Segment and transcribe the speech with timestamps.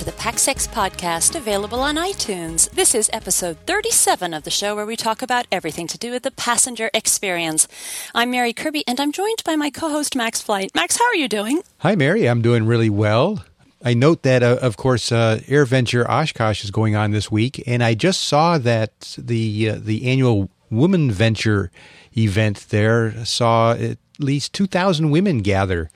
[0.00, 2.70] to the PaxEx podcast available on iTunes.
[2.70, 6.22] This is episode 37 of the show where we talk about everything to do with
[6.22, 7.68] the passenger experience.
[8.14, 10.70] I'm Mary Kirby and I'm joined by my co-host Max Flight.
[10.74, 11.60] Max, how are you doing?
[11.80, 12.26] Hi, Mary.
[12.30, 13.44] I'm doing really well.
[13.84, 17.82] I note that, uh, of course, uh, AirVenture Oshkosh is going on this week, and
[17.84, 21.68] I just saw that the uh, the annual WomenVenture
[22.16, 25.90] event there saw at least 2,000 women gather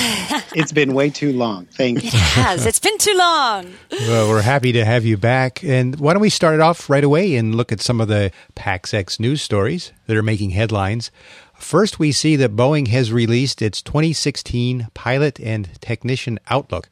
[0.56, 1.66] It's been way too long.
[1.66, 2.10] Thank you.
[2.10, 2.68] It has.
[2.68, 3.74] It's been too long.
[3.92, 5.64] Well, we're happy to have you back.
[5.64, 8.32] And why don't we start it off right away and look at some of the
[8.56, 11.10] PaxEx news stories that are making headlines.
[11.56, 16.90] First, we see that Boeing has released its 2016 Pilot and Technician Outlook.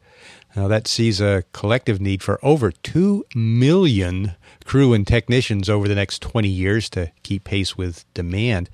[0.56, 4.36] Now, that sees a collective need for over 2 million
[4.66, 8.70] crew and technicians over the next 20 years to keep pace with demand.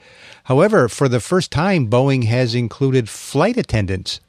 [0.45, 4.19] However, for the first time, Boeing has included flight attendants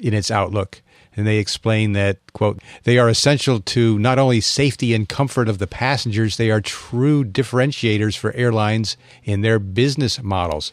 [0.00, 0.80] in its outlook.
[1.16, 5.58] And they explain that, quote, they are essential to not only safety and comfort of
[5.58, 10.72] the passengers, they are true differentiators for airlines in their business models.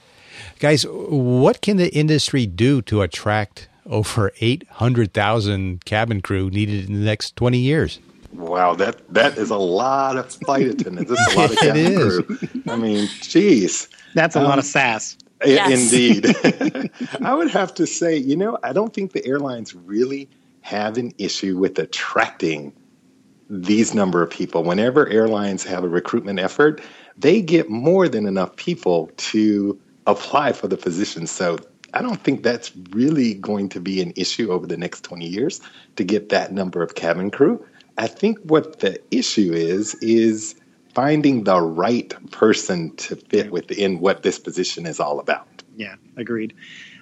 [0.59, 7.05] Guys, what can the industry do to attract over 800,000 cabin crew needed in the
[7.05, 7.99] next 20 years?
[8.33, 11.11] Wow, that that is a lot of flight attendants.
[11.11, 12.21] That's a lot of cabin is.
[12.21, 12.37] crew.
[12.67, 13.87] I mean, geez.
[14.15, 15.17] That's a um, lot of sass.
[15.45, 15.93] Yes.
[15.93, 16.35] Indeed.
[17.21, 20.29] I would have to say, you know, I don't think the airlines really
[20.61, 22.73] have an issue with attracting
[23.49, 24.63] these number of people.
[24.63, 26.81] Whenever airlines have a recruitment effort,
[27.17, 31.27] they get more than enough people to apply for the position.
[31.27, 31.57] So
[31.93, 35.61] I don't think that's really going to be an issue over the next 20 years
[35.95, 37.63] to get that number of cabin crew.
[37.97, 40.55] I think what the issue is, is
[40.93, 45.47] finding the right person to fit within what this position is all about.
[45.75, 46.53] Yeah, agreed.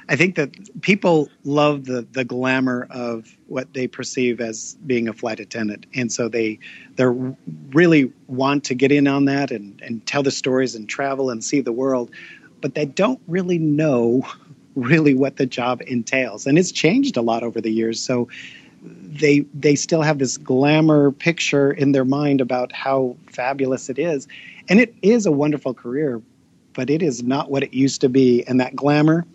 [0.09, 5.13] I think that people love the the glamour of what they perceive as being a
[5.13, 6.59] flight attendant, and so they
[6.95, 7.05] they
[7.69, 11.43] really want to get in on that and and tell the stories and travel and
[11.43, 12.11] see the world,
[12.59, 14.25] but they don't really know
[14.75, 17.99] really what the job entails, and it's changed a lot over the years.
[17.99, 18.27] So
[18.83, 24.27] they they still have this glamour picture in their mind about how fabulous it is,
[24.69, 26.21] and it is a wonderful career,
[26.73, 28.43] but it is not what it used to be.
[28.47, 29.25] And that glamour,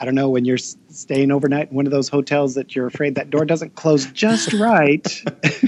[0.00, 3.16] I don't know when you're staying overnight in one of those hotels that you're afraid
[3.16, 5.22] that door doesn't close just right.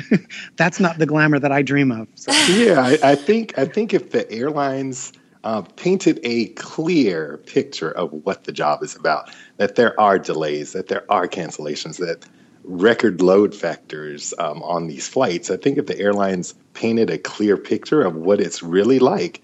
[0.56, 2.08] That's not the glamour that I dream of.
[2.14, 5.12] So, yeah, I, I think I think if the airlines
[5.44, 10.72] uh, painted a clear picture of what the job is about, that there are delays,
[10.72, 12.24] that there are cancellations, that
[12.64, 15.50] record load factors um, on these flights.
[15.50, 19.42] I think if the airlines painted a clear picture of what it's really like,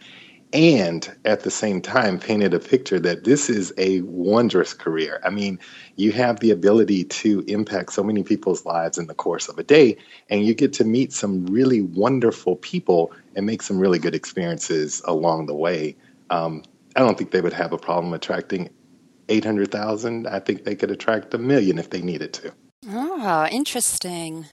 [0.52, 5.20] and at the same time painted a picture that this is a wondrous career.
[5.24, 5.58] I mean,
[5.96, 9.62] you have the ability to impact so many people's lives in the course of a
[9.62, 9.96] day,
[10.30, 15.02] and you get to meet some really wonderful people and make some really good experiences
[15.04, 15.96] along the way.
[16.30, 16.62] Um,
[16.96, 18.70] I don't think they would have a problem attracting
[19.28, 20.26] 800,000.
[20.26, 22.52] I think they could attract a million if they needed to.
[22.90, 24.46] Oh, interesting.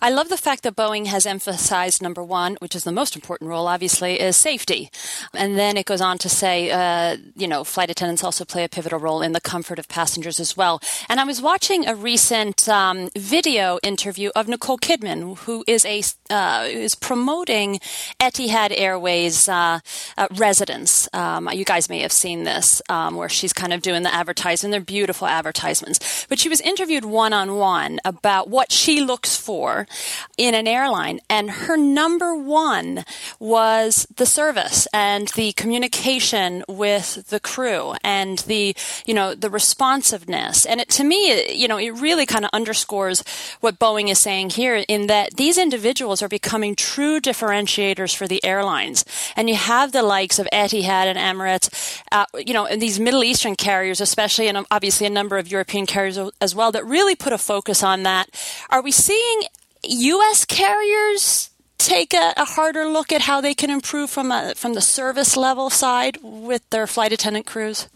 [0.00, 3.50] I love the fact that Boeing has emphasized number one, which is the most important
[3.50, 4.90] role, obviously, is safety.
[5.34, 8.68] And then it goes on to say, uh, you know, flight attendants also play a
[8.68, 10.80] pivotal role in the comfort of passengers as well.
[11.08, 16.02] And I was watching a recent um, video interview of Nicole Kidman, who is a
[16.30, 17.80] uh, is promoting
[18.20, 19.80] Etihad Airways uh,
[20.16, 21.08] uh residence.
[21.12, 24.70] Um, you guys may have seen this, um, where she's kind of doing the advertising.
[24.70, 26.26] They're beautiful advertisements.
[26.28, 29.88] But she was interviewed one on one about what she looks for for
[30.36, 31.18] in an airline.
[31.28, 33.04] And her number one
[33.40, 40.64] was the service and the communication with the crew and the, you know, the responsiveness.
[40.64, 43.24] And it, to me, you know, it really kind of underscores
[43.60, 48.44] what Boeing is saying here in that these individuals are becoming true differentiators for the
[48.44, 49.04] airlines.
[49.34, 51.66] And you have the likes of Etihad and Emirates,
[52.12, 55.84] uh, you know, and these Middle Eastern carriers, especially, and obviously a number of European
[55.84, 58.26] carriers as well, that really put a focus on that.
[58.70, 59.47] Are we seeing
[59.84, 60.44] U.S.
[60.44, 64.80] carriers take a, a, harder look at how they can improve from a, from the
[64.80, 67.88] service level side with their flight attendant crews?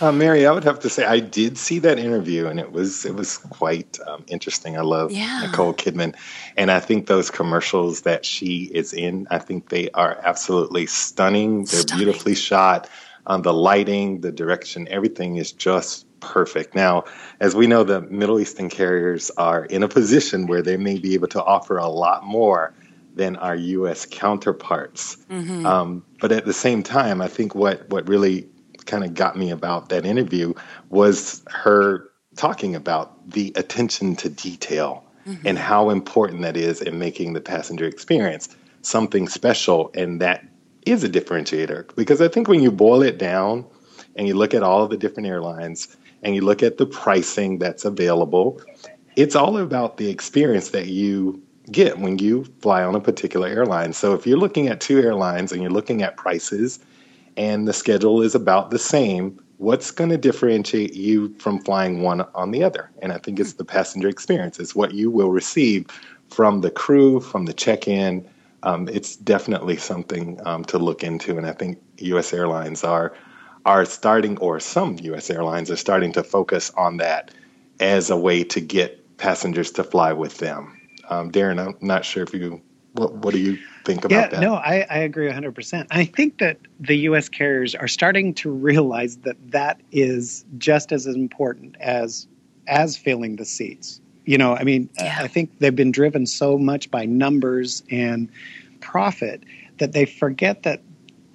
[0.00, 3.04] Uh, Mary, I would have to say I did see that interview, and it was
[3.04, 4.78] it was quite um, interesting.
[4.78, 5.42] I love yeah.
[5.42, 6.14] Nicole Kidman,
[6.56, 11.64] and I think those commercials that she is in, I think they are absolutely stunning.
[11.64, 12.04] They're stunning.
[12.04, 12.88] beautifully shot.
[13.26, 16.74] Um, the lighting, the direction, everything is just perfect.
[16.74, 17.04] Now,
[17.40, 21.14] as we know, the Middle Eastern carriers are in a position where they may be
[21.14, 22.74] able to offer a lot more
[23.14, 24.06] than our U.S.
[24.06, 25.16] counterparts.
[25.30, 25.66] Mm-hmm.
[25.66, 28.48] Um, but at the same time, I think what what really
[28.86, 30.54] kind of got me about that interview
[30.88, 35.46] was her talking about the attention to detail mm-hmm.
[35.46, 38.48] and how important that is in making the passenger experience
[38.82, 40.44] something special, and that
[40.86, 41.94] is a differentiator.
[41.96, 43.66] Because I think when you boil it down
[44.16, 47.58] and you look at all of the different airlines and you look at the pricing
[47.58, 48.60] that's available,
[49.16, 53.92] it's all about the experience that you get when you fly on a particular airline.
[53.92, 56.78] So if you're looking at two airlines and you're looking at prices
[57.36, 62.22] and the schedule is about the same, what's going to differentiate you from flying one
[62.34, 62.90] on the other?
[63.02, 64.58] And I think it's the passenger experience.
[64.58, 65.86] It's what you will receive
[66.28, 68.26] from the crew, from the check-in.
[68.62, 72.32] Um, it's definitely something um, to look into, and I think U.S.
[72.32, 73.14] airlines are
[73.64, 75.30] are starting, or some U.S.
[75.30, 77.30] airlines are starting to focus on that
[77.78, 80.76] as a way to get passengers to fly with them.
[81.08, 82.60] Um, Darin, I'm not sure if you,
[82.92, 84.40] what, what do you think about yeah, that?
[84.40, 85.86] No, I, I agree 100%.
[85.90, 87.28] I think that the U.S.
[87.28, 92.26] carriers are starting to realize that that is just as important as
[92.68, 94.00] as filling the seats.
[94.26, 95.18] You know, I mean, yeah.
[95.20, 98.28] I think they've been driven so much by numbers and
[98.80, 99.42] profit
[99.78, 100.82] that they forget that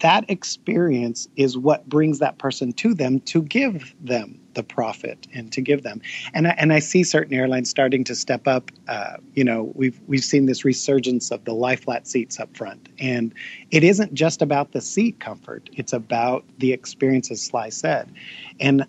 [0.06, 5.52] that experience is what brings that person to them to give them the profit and
[5.52, 6.00] to give them.
[6.36, 8.70] And I, and I see certain airlines starting to step up.
[8.88, 12.88] Uh, you know, we've we've seen this resurgence of the lie flat seats up front,
[13.00, 13.34] and
[13.72, 18.08] it isn't just about the seat comfort; it's about the experience, as Sly said.
[18.60, 18.86] And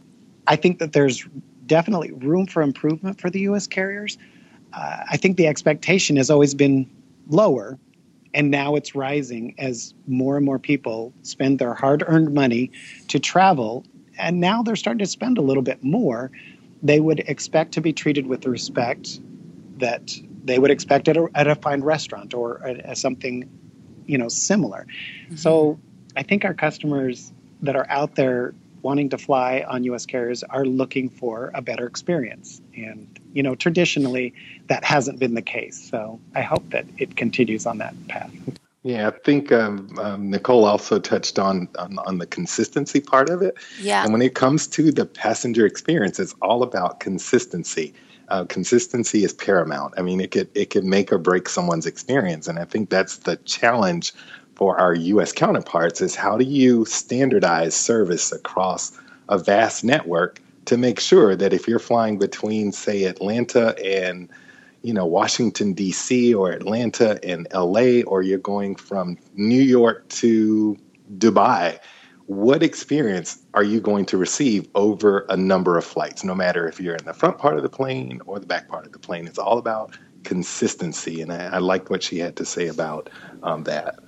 [0.46, 1.26] I think that there's
[1.64, 3.66] definitely room for improvement for the U.S.
[3.66, 4.18] carriers.
[4.74, 6.86] Uh, I think the expectation has always been
[7.30, 7.78] lower
[8.36, 12.70] and now it's rising as more and more people spend their hard earned money
[13.08, 13.86] to travel.
[14.18, 16.30] And now they're starting to spend a little bit more.
[16.82, 19.20] They would expect to be treated with the respect
[19.78, 23.48] that they would expect at a, at a fine restaurant or at, something,
[24.04, 24.86] you know, similar.
[25.24, 25.36] Mm-hmm.
[25.36, 25.80] So
[26.14, 28.54] I think our customers that are out there
[28.86, 30.06] wanting to fly on U.S.
[30.06, 32.60] carriers are looking for a better experience.
[32.76, 34.32] And, you know, traditionally
[34.68, 35.76] that hasn't been the case.
[35.90, 38.30] So I hope that it continues on that path.
[38.84, 43.42] Yeah, I think um, um, Nicole also touched on, on, on the consistency part of
[43.42, 43.56] it.
[43.80, 44.04] Yeah.
[44.04, 47.92] And when it comes to the passenger experience, it's all about consistency.
[48.28, 49.94] Uh, consistency is paramount.
[49.98, 53.18] I mean, it could it could make or break someone's experience, and I think that's
[53.18, 54.12] the challenge
[54.56, 55.32] for our U.S.
[55.32, 58.98] counterparts is how do you standardize service across
[59.28, 64.28] a vast network to make sure that if you're flying between, say, Atlanta and
[64.82, 66.34] you know Washington D.C.
[66.34, 68.02] or Atlanta and L.A.
[68.04, 70.76] or you're going from New York to
[71.18, 71.78] Dubai,
[72.24, 76.24] what experience are you going to receive over a number of flights?
[76.24, 78.86] No matter if you're in the front part of the plane or the back part
[78.86, 81.20] of the plane, it's all about consistency.
[81.20, 83.10] And I, I liked what she had to say about
[83.42, 83.98] um, that.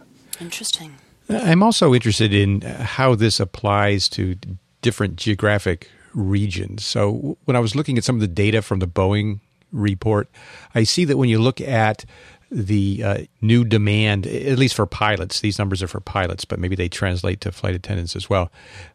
[0.40, 0.96] Interesting.
[1.28, 4.36] I'm also interested in how this applies to
[4.80, 6.86] different geographic regions.
[6.86, 9.40] So when I was looking at some of the data from the Boeing
[9.72, 10.28] report,
[10.74, 12.04] I see that when you look at
[12.50, 16.76] the uh, new demand, at least for pilots, these numbers are for pilots, but maybe
[16.76, 18.50] they translate to flight attendants as well.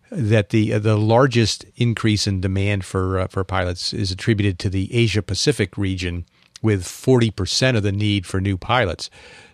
[0.09, 4.69] That the uh, the largest increase in demand for uh, for pilots is attributed to
[4.69, 6.25] the Asia Pacific region,
[6.63, 9.11] with 40% of the need for new pilots.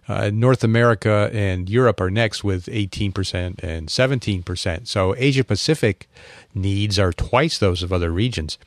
[0.10, 4.88] Uh, North America and Europe are next with 18% and 17%.
[4.88, 6.10] So Asia Pacific
[6.56, 8.58] needs are twice those of other regions.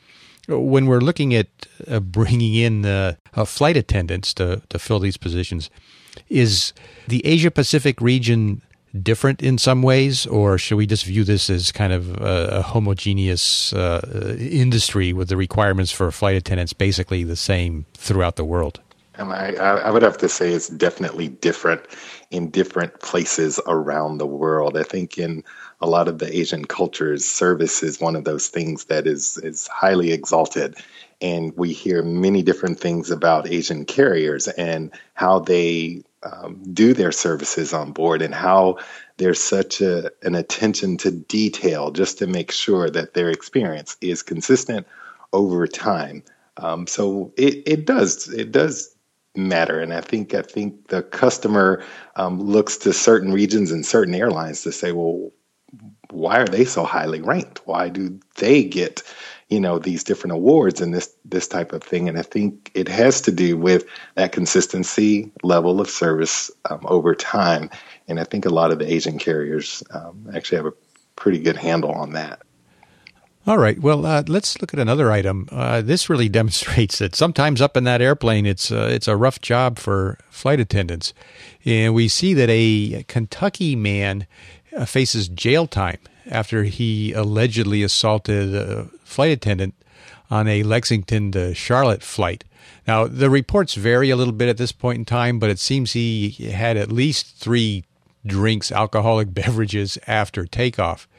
[0.47, 1.47] When we're looking at
[1.87, 5.69] uh, bringing in uh, flight attendants to, to fill these positions,
[6.29, 6.71] is
[7.07, 8.61] the Asia Pacific region
[9.01, 12.61] different in some ways, or should we just view this as kind of a, a
[12.61, 18.79] homogeneous uh, industry with the requirements for flight attendants basically the same throughout the world?
[19.17, 21.81] Um, I, I would have to say it's definitely different
[22.31, 24.75] in different places around the world.
[24.75, 25.43] I think in
[25.81, 29.67] a lot of the Asian cultures, service is one of those things that is is
[29.67, 30.75] highly exalted.
[31.21, 37.11] And we hear many different things about Asian carriers and how they um, do their
[37.11, 38.77] services on board and how
[39.17, 44.23] there's such a, an attention to detail just to make sure that their experience is
[44.23, 44.87] consistent
[45.33, 46.23] over time.
[46.57, 48.92] Um, so it, it does it does
[49.35, 49.79] matter.
[49.79, 51.83] And I think I think the customer
[52.15, 55.31] um, looks to certain regions and certain airlines to say, well,
[56.11, 57.61] why are they so highly ranked?
[57.65, 59.01] Why do they get,
[59.49, 62.07] you know, these different awards and this this type of thing?
[62.07, 63.85] And I think it has to do with
[64.15, 67.69] that consistency level of service um, over time.
[68.07, 70.73] And I think a lot of the Asian carriers um, actually have a
[71.15, 72.41] pretty good handle on that.
[73.45, 73.77] All right.
[73.77, 75.49] Well, uh, let's look at another item.
[75.51, 79.41] Uh, this really demonstrates that sometimes up in that airplane, it's uh, it's a rough
[79.41, 81.13] job for flight attendants,
[81.65, 84.27] and we see that a Kentucky man
[84.75, 89.73] uh, faces jail time after he allegedly assaulted a flight attendant
[90.31, 92.45] on a Lexington to Charlotte flight.
[92.87, 95.91] Now, the reports vary a little bit at this point in time, but it seems
[95.91, 97.83] he had at least three
[98.25, 101.09] drinks, alcoholic beverages after takeoff.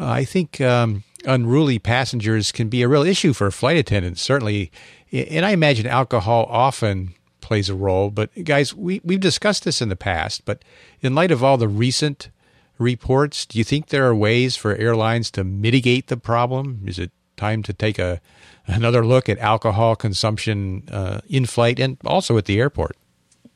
[0.00, 0.60] I think.
[0.60, 4.70] Um, unruly passengers can be a real issue for flight attendants, certainly.
[5.12, 8.10] And I imagine alcohol often plays a role.
[8.10, 10.64] But guys, we, we've discussed this in the past, but
[11.00, 12.30] in light of all the recent
[12.78, 16.82] reports, do you think there are ways for airlines to mitigate the problem?
[16.86, 18.20] Is it time to take a
[18.66, 22.96] another look at alcohol consumption uh, in flight and also at the airport?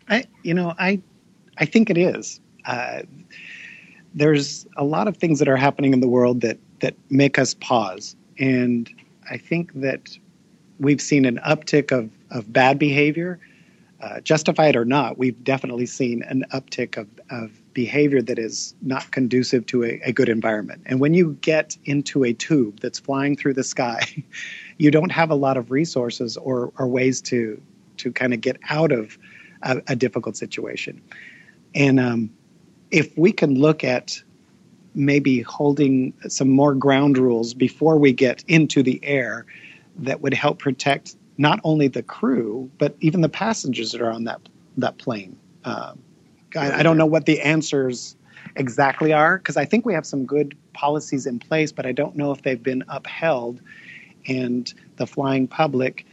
[0.08, 1.00] I, you know, I,
[1.58, 2.40] I think it is.
[2.64, 3.02] Uh,
[4.14, 7.54] there's a lot of things that are happening in the world that that make us
[7.54, 8.16] pause.
[8.38, 8.90] And
[9.30, 10.16] I think that
[10.78, 13.38] we've seen an uptick of, of bad behavior,
[14.00, 15.16] uh, justified or not.
[15.16, 20.12] We've definitely seen an uptick of, of behavior that is not conducive to a, a
[20.12, 20.82] good environment.
[20.86, 24.24] And when you get into a tube that's flying through the sky,
[24.78, 27.60] you don't have a lot of resources or, or ways to
[27.98, 29.18] to kind of get out of
[29.62, 31.00] a, a difficult situation.
[31.74, 32.30] And um,
[32.90, 34.22] if we can look at
[34.96, 39.46] maybe holding some more ground rules before we get into the air
[39.98, 44.24] that would help protect not only the crew but even the passengers that are on
[44.24, 44.40] that
[44.78, 45.38] that plane.
[45.64, 45.94] Uh,
[46.54, 48.16] I, I, don't know what the answers
[48.56, 52.14] exactly are because I think we have some good policies in place, but I don't
[52.14, 53.60] know if they've been upheld,
[54.28, 56.06] and the flying public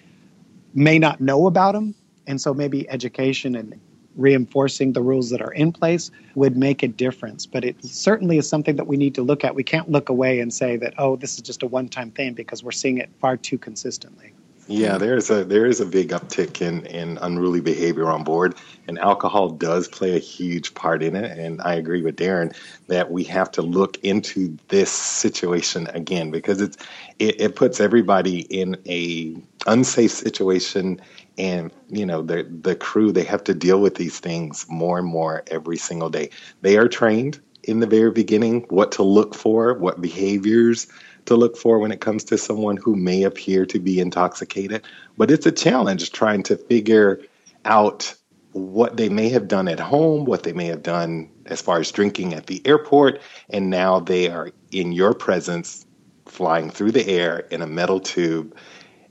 [0.74, 1.94] may not know about them,
[2.26, 3.80] and so maybe education and
[4.16, 7.46] reinforcing the rules that are in place would make a difference.
[7.46, 9.56] But it certainly is something that we need to look at.
[9.56, 12.34] We can't look away and say that, oh, this is just a one time thing
[12.34, 14.34] because we're seeing it far too consistently.
[14.68, 18.56] Yeah, there's a there is a big uptick in, in unruly behavior on board,
[18.88, 21.38] and alcohol does play a huge part in it.
[21.38, 22.54] And I agree with Darin
[22.88, 26.78] that we have to look into this situation again because it's
[27.20, 29.36] it, it puts everybody in a
[29.68, 31.02] unsafe situation
[31.38, 35.08] and you know the the crew they have to deal with these things more and
[35.08, 36.30] more every single day.
[36.62, 40.88] They are trained in the very beginning what to look for what behaviors
[41.26, 44.86] to look for when it comes to someone who may appear to be intoxicated
[45.18, 47.22] but it's a challenge trying to figure
[47.66, 48.14] out
[48.52, 51.92] what they may have done at home what they may have done as far as
[51.92, 55.86] drinking at the airport and now they are in your presence
[56.26, 58.56] flying through the air in a metal tube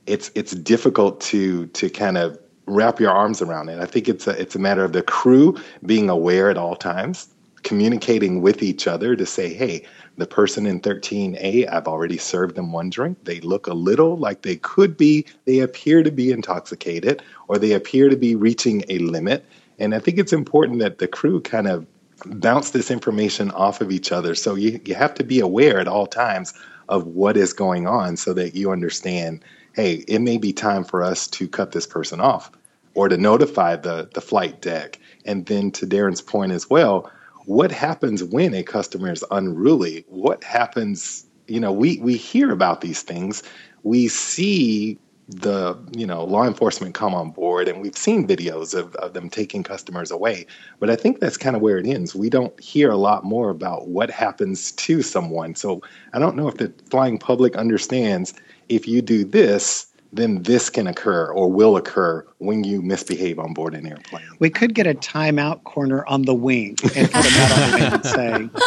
[0.06, 3.80] it's it's difficult to to kind of wrap your arms around it.
[3.80, 7.28] I think it's a it's a matter of the crew being aware at all times,
[7.62, 9.84] communicating with each other to say, hey,
[10.16, 13.24] the person in 13A, I've already served them one drink.
[13.24, 17.72] They look a little like they could be, they appear to be intoxicated, or they
[17.72, 19.44] appear to be reaching a limit.
[19.78, 21.86] And I think it's important that the crew kind of
[22.26, 24.34] bounce this information off of each other.
[24.34, 26.52] So you, you have to be aware at all times
[26.88, 29.42] of what is going on so that you understand
[29.74, 32.50] hey, it may be time for us to cut this person off
[32.94, 34.98] or to notify the, the flight deck.
[35.24, 37.10] And then to Darin's point as well,
[37.46, 40.04] what happens when a customer is unruly?
[40.08, 43.42] What happens, you know, we, we hear about these things.
[43.82, 44.98] We see
[45.28, 49.30] the you know law enforcement come on board and we've seen videos of, of them
[49.30, 50.44] taking customers away
[50.78, 53.48] but i think that's kind of where it ends we don't hear a lot more
[53.48, 55.80] about what happens to someone so
[56.12, 58.34] i don't know if the flying public understands
[58.68, 63.54] if you do this then this can occur or will occur when you misbehave on
[63.54, 64.24] board an airplane.
[64.38, 67.76] We could get a timeout corner on the wing and put them out on the
[67.76, 68.50] wing and say,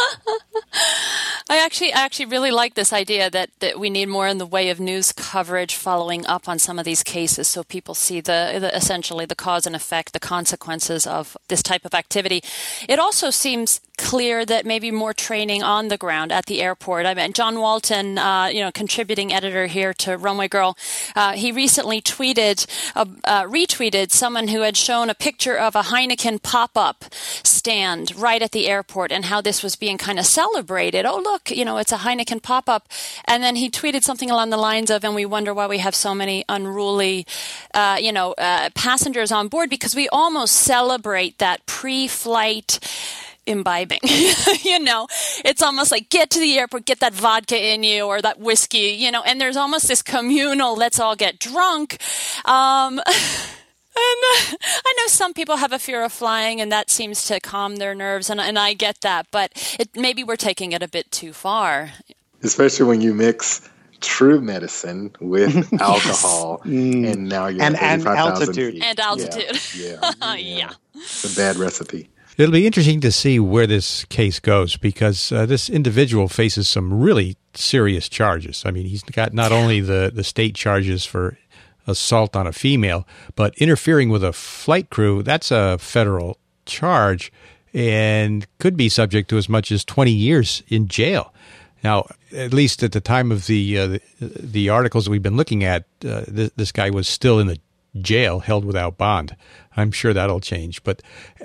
[1.48, 4.46] I actually, I actually really like this idea that, that we need more in the
[4.46, 8.58] way of news coverage following up on some of these cases, so people see the,
[8.60, 12.42] the essentially the cause and effect, the consequences of this type of activity.
[12.88, 17.06] It also seems clear that maybe more training on the ground at the airport.
[17.06, 20.76] I mean, John Walton, uh, you know, contributing editor here to Runway Girl,
[21.14, 25.82] uh, he recently tweeted, uh, uh retweeted someone who had shown a picture of a
[25.82, 31.06] Heineken pop-up stand right at the airport and how this was being kind of celebrated.
[31.06, 32.88] Oh, look, you know, it's a Heineken pop-up,
[33.24, 35.94] and then he tweeted something along the lines of, "And we wonder why we have
[35.94, 37.26] so many unruly,
[37.74, 42.78] uh, you know, uh, passengers on board because we almost celebrate that pre-flight."
[43.46, 44.00] Imbibing.
[44.62, 45.06] you know,
[45.44, 48.96] it's almost like get to the airport, get that vodka in you or that whiskey,
[48.98, 51.98] you know, and there's almost this communal, let's all get drunk.
[52.44, 53.00] Um,
[53.96, 57.40] And uh, I know some people have a fear of flying, and that seems to
[57.40, 59.26] calm their nerves, and, and I get that.
[59.30, 61.92] But it, maybe we're taking it a bit too far.
[62.42, 63.66] Especially when you mix
[64.02, 67.10] true medicine with alcohol, mm.
[67.10, 68.82] and now you're and, and altitude feet.
[68.82, 69.58] and altitude.
[69.74, 70.72] Yeah, yeah, yeah.
[70.94, 72.10] It's a bad recipe.
[72.36, 76.92] It'll be interesting to see where this case goes because uh, this individual faces some
[76.92, 78.62] really serious charges.
[78.66, 81.38] I mean, he's got not only the, the state charges for
[81.86, 87.32] assault on a female, but interfering with a flight crew, that's a federal charge
[87.72, 91.32] and could be subject to as much as 20 years in jail.
[91.84, 95.62] Now, at least at the time of the uh, the, the, articles we've been looking
[95.62, 97.60] at, uh, this, this guy was still in the
[98.02, 99.36] jail, held without bond.
[99.76, 101.02] I'm sure that'll change, but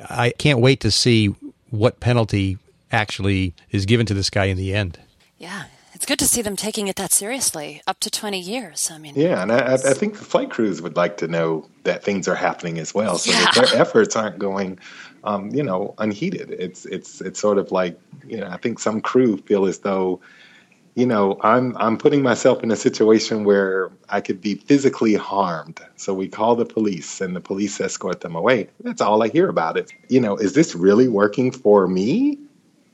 [0.09, 1.27] I can't wait to see
[1.69, 2.57] what penalty
[2.91, 4.99] actually is given to this guy in the end.
[5.37, 8.89] Yeah, it's good to see them taking it that seriously, up to 20 years.
[8.91, 12.03] I mean, yeah, and I, I think the flight crews would like to know that
[12.03, 13.45] things are happening as well, so yeah.
[13.53, 14.79] that their efforts aren't going,
[15.23, 16.51] um, you know, unheeded.
[16.51, 20.19] It's it's it's sort of like you know, I think some crew feel as though,
[20.95, 25.79] you know, I'm I'm putting myself in a situation where I could be physically harmed.
[25.95, 28.69] So we call the police, and the police escort them away.
[28.81, 29.91] That's all I hear about it.
[30.09, 32.37] You know, is this really working for me?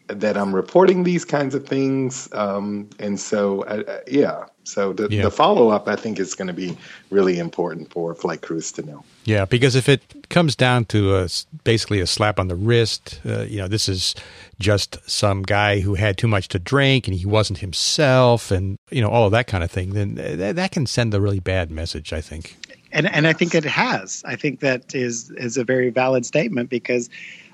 [0.07, 2.29] That I'm reporting these kinds of things.
[2.31, 5.23] Um, and so, uh, uh yeah, so the, yeah.
[5.23, 6.77] the follow up, I think, is going to be
[7.09, 9.03] really important for flight crews to know.
[9.23, 11.29] Yeah, because if it comes down to a,
[11.63, 14.13] basically a slap on the wrist, uh, you know, this is
[14.59, 19.01] just some guy who had too much to drink and he wasn't himself, and you
[19.01, 21.71] know, all of that kind of thing, then th- that can send a really bad
[21.71, 22.11] message.
[22.11, 22.57] I think.
[22.91, 24.23] And and I think it has.
[24.25, 27.09] I think that is is a very valid statement because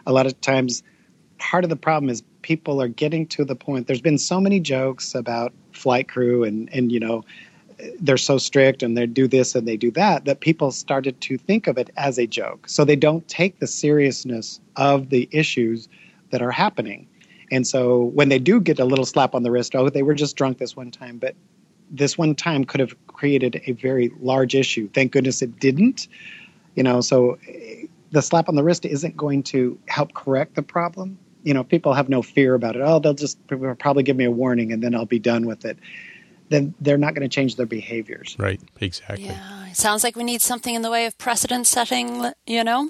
[0.05, 0.83] a lot of times
[1.43, 3.85] part of the problem is people are getting to the point.
[3.85, 7.23] There's been so many jokes about flight crew and and you know
[7.99, 11.37] they're so strict and they do this and they do that that people started to
[11.37, 12.69] think of it as a joke.
[12.69, 15.89] So they don't take the seriousness of the issues
[16.29, 17.07] that are happening.
[17.51, 20.13] And so when they do get a little slap on the wrist, oh, they were
[20.13, 21.35] just drunk this one time, but
[21.91, 24.87] this one time could have created a very large issue.
[24.93, 26.07] Thank goodness it didn't.
[26.75, 27.37] You know, so
[28.11, 31.93] the slap on the wrist isn't going to help correct the problem you know, people
[31.93, 32.81] have no fear about it.
[32.81, 33.37] Oh, they'll just
[33.79, 35.77] probably give me a warning and then I'll be done with it.
[36.49, 38.35] Then they're not going to change their behaviors.
[38.39, 38.61] Right.
[38.79, 39.25] Exactly.
[39.25, 39.67] Yeah.
[39.67, 42.89] It sounds like we need something in the way of precedent setting, you know,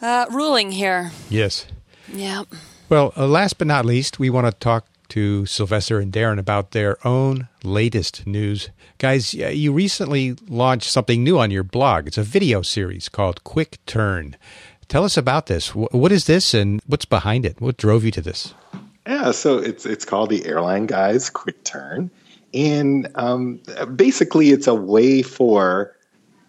[0.00, 1.10] uh, ruling here.
[1.28, 1.66] Yes.
[2.12, 2.44] Yeah.
[2.88, 6.70] Well, uh, last but not least, we want to talk to Sylvester and Darin about
[6.70, 8.70] their own latest news.
[8.98, 12.06] Guys, you recently launched something new on your blog.
[12.06, 14.36] It's a video series called Quick Turn.
[14.88, 15.74] Tell us about this.
[15.74, 17.60] What is this and what's behind it?
[17.60, 18.54] What drove you to this?
[19.06, 22.10] Yeah, so it's it's called the Airline Guys Quick Turn,
[22.52, 23.60] and um,
[23.94, 25.96] basically it's a way for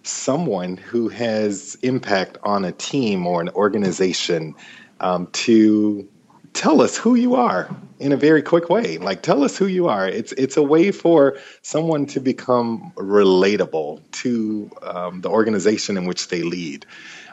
[0.03, 4.55] someone who has impact on a team or an organization
[5.01, 6.07] um, to
[6.53, 7.69] tell us who you are
[7.99, 8.97] in a very quick way.
[8.97, 10.07] Like tell us who you are.
[10.07, 16.29] It's it's a way for someone to become relatable to um, the organization in which
[16.29, 16.85] they lead.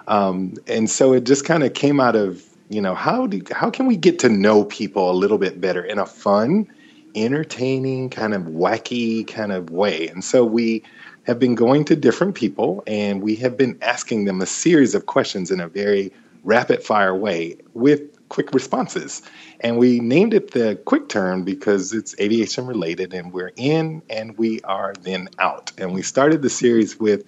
[0.08, 3.70] Um, and so it just kind of came out of, you know, how do how
[3.70, 6.66] can we get to know people a little bit better in a fun,
[7.14, 10.08] entertaining, kind of wacky kind of way.
[10.08, 10.82] And so we
[11.24, 15.06] have been going to different people and we have been asking them a series of
[15.06, 16.12] questions in a very
[16.42, 19.22] rapid fire way with quick responses.
[19.60, 24.36] And we named it the quick turn because it's aviation related and we're in and
[24.38, 25.72] we are then out.
[25.78, 27.24] And we started the series with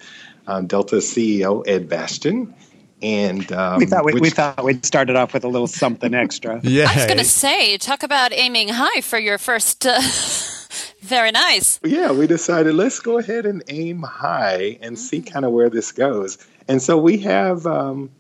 [0.47, 2.55] um, Delta CEO Ed Bastian.
[3.03, 6.15] And um, we thought we, which, we thought we'd started off with a little something
[6.15, 6.61] extra.
[6.63, 9.87] yeah, I was going to say, talk about aiming high for your first.
[9.87, 10.01] Uh,
[11.01, 11.79] very nice.
[11.85, 15.05] Yeah, we decided let's go ahead and aim high and mm-hmm.
[15.05, 16.39] see kind of where this goes.
[16.69, 18.11] And so we have um,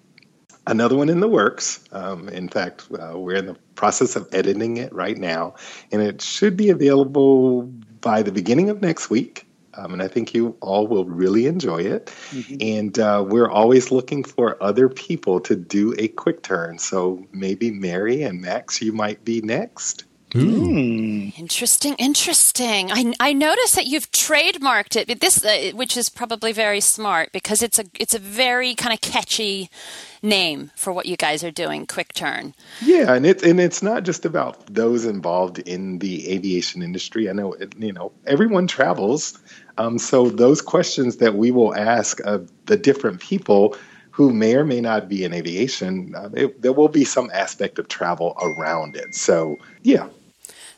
[0.66, 1.80] another one in the works.
[1.92, 5.54] Um, in fact, uh, we're in the process of editing it right now,
[5.92, 7.62] and it should be available
[8.00, 9.46] by the beginning of next week.
[9.74, 12.06] Um, and I think you all will really enjoy it.
[12.30, 12.56] Mm-hmm.
[12.60, 16.78] And uh, we're always looking for other people to do a quick turn.
[16.78, 20.04] So maybe Mary and Max, you might be next.
[20.36, 21.38] Mm.
[21.38, 22.90] Interesting, interesting.
[22.92, 27.62] I, I noticed that you've trademarked it, this uh, which is probably very smart because
[27.62, 29.70] it's a it's a very kind of catchy
[30.22, 31.86] name for what you guys are doing.
[31.86, 32.54] Quick Turn.
[32.82, 37.30] Yeah, and it's and it's not just about those involved in the aviation industry.
[37.30, 39.38] I know you know everyone travels,
[39.78, 43.76] um, so those questions that we will ask of the different people
[44.16, 47.78] who may or may not be in aviation, uh, it, there will be some aspect
[47.78, 49.14] of travel around it.
[49.14, 50.08] So, yeah.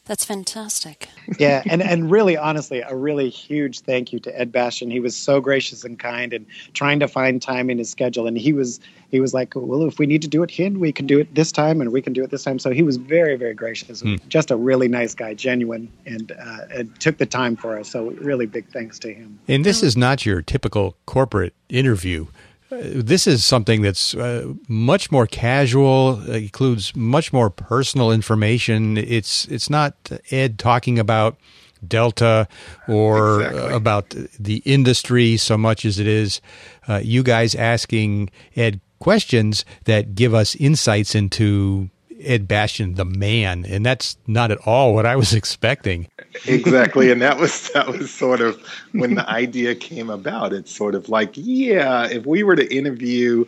[0.09, 1.09] That's fantastic.
[1.39, 4.91] yeah, and, and really, honestly, a really huge thank you to Ed Bastian.
[4.91, 8.27] He was so gracious and kind, and trying to find time in his schedule.
[8.27, 10.93] And he was he was like, "Well, if we need to do it here, we
[10.93, 12.97] can do it this time, and we can do it this time." So he was
[12.97, 14.03] very, very gracious.
[14.03, 14.27] Mm.
[14.29, 17.91] Just a really nice guy, genuine, and, uh, and took the time for us.
[17.91, 19.39] So really, big thanks to him.
[19.47, 22.27] And this is not your typical corporate interview
[22.71, 28.97] this is something that's uh, much more casual, includes much more personal information.
[28.99, 29.95] It's it's not
[30.31, 31.39] Ed talking about
[31.87, 32.49] Delta
[32.89, 33.73] or exactly.
[33.73, 36.41] about the industry so much as it is
[36.89, 41.89] uh, you guys asking Ed questions that give us insights into
[42.21, 46.09] Ed Bastian, the man, and that's not at all what I was expecting.
[46.47, 48.61] exactly, and that was that was sort of
[48.93, 50.53] when the idea came about.
[50.53, 53.45] It's sort of like, yeah, if we were to interview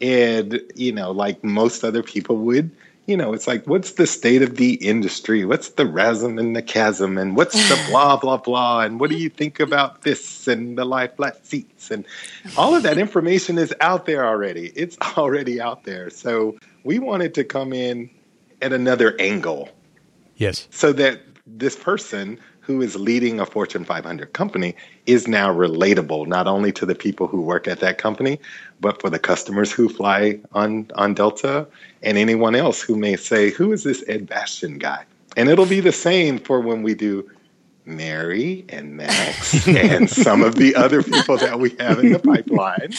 [0.00, 2.70] Ed, you know, like most other people would,
[3.06, 5.44] you know, it's like, what's the state of the industry?
[5.44, 7.20] What's the RASM and the CASM?
[7.20, 8.80] And what's the blah, blah, blah?
[8.80, 11.90] And what do you think about this and the lie flat seats?
[11.90, 12.06] And
[12.56, 14.72] all of that information is out there already.
[14.74, 16.08] It's already out there.
[16.08, 18.08] So we wanted to come in
[18.62, 19.68] at another angle.
[20.36, 20.68] Yes.
[20.70, 26.46] So that this person who is leading a Fortune 500 company is now relatable, not
[26.46, 28.40] only to the people who work at that company,
[28.80, 31.66] but for the customers who fly on, on Delta
[32.02, 35.04] and anyone else who may say, Who is this Ed Bastian guy?
[35.36, 37.30] And it'll be the same for when we do
[37.84, 42.92] Mary and Max and some of the other people that we have in the pipeline.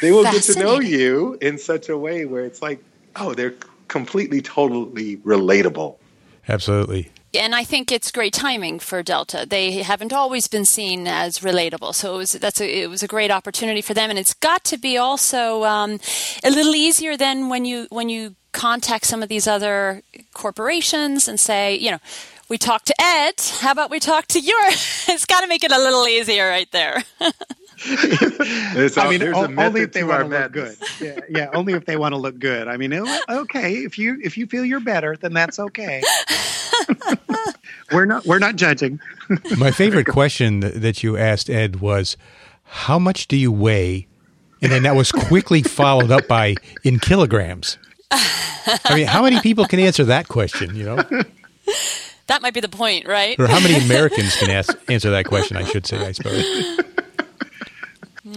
[0.00, 2.82] They will get to know you in such a way where it's like,
[3.16, 3.54] oh, they're
[3.88, 5.96] completely, totally relatable.
[6.48, 7.10] Absolutely.
[7.34, 9.46] And I think it's great timing for Delta.
[9.48, 13.08] They haven't always been seen as relatable, so it was that's a, it was a
[13.08, 14.10] great opportunity for them.
[14.10, 15.98] And it's got to be also um,
[16.44, 20.02] a little easier than when you when you contact some of these other
[20.34, 22.00] corporations and say, you know,
[22.50, 23.40] we talked to Ed.
[23.60, 24.60] How about we talk to your?
[25.08, 27.02] it's got to make it a little easier right there.
[28.96, 29.22] I mean,
[29.58, 30.76] only if they want to look good.
[31.00, 32.68] Yeah, yeah, only if they want to look good.
[32.68, 32.92] I mean,
[33.28, 36.02] okay, if you if you feel you're better, then that's okay.
[37.92, 39.00] we're not we're not judging.
[39.58, 42.16] My favorite question that you asked Ed was,
[42.64, 44.06] "How much do you weigh?"
[44.60, 47.78] And then that was quickly followed up by in kilograms.
[48.12, 50.76] I mean, how many people can answer that question?
[50.76, 51.24] You know.
[52.28, 53.38] That might be the point, right?
[53.38, 55.56] Or how many Americans can ask, answer that question?
[55.56, 56.80] I should say, I suppose.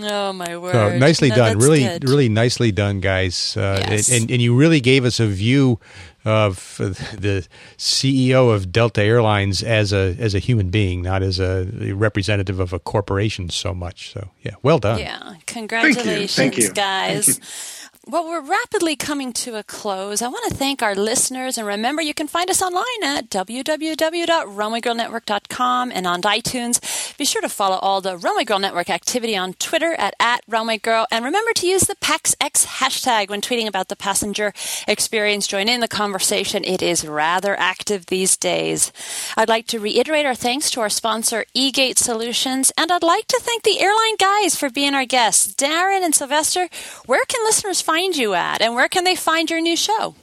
[0.02, 0.74] Oh my word!
[0.74, 2.10] So nicely no, done, really, good.
[2.10, 3.56] really nicely done, guys.
[3.56, 4.10] Uh, yes.
[4.10, 5.80] and, and you really gave us a view
[6.26, 11.66] of the CEO of Delta Airlines as a as a human being, not as a
[11.94, 14.12] representative of a corporation so much.
[14.12, 15.00] So yeah, well done.
[15.00, 16.64] Yeah, congratulations, Thank you.
[16.64, 16.74] Thank you.
[16.74, 17.26] guys.
[17.26, 17.85] Thank you.
[18.08, 20.22] Well, we're rapidly coming to a close.
[20.22, 25.92] I want to thank our listeners, and remember, you can find us online at www.runwaygirlnetwork.com
[25.92, 27.18] and on iTunes.
[27.18, 30.78] Be sure to follow all the Runway Girl Network activity on Twitter at, at Runway
[30.78, 34.54] Girl, and remember to use the PaxEx hashtag when tweeting about the passenger
[34.88, 35.48] experience.
[35.48, 36.64] Join in the conversation.
[36.64, 38.94] It is rather active these days.
[39.36, 43.40] I'd like to reiterate our thanks to our sponsor, eGate Solutions, and I'd like to
[43.42, 45.56] thank the airline guys for being our guests.
[45.56, 46.70] Darin and Sylvester,
[47.08, 50.14] where can listeners find find you at, and where can they find your new show?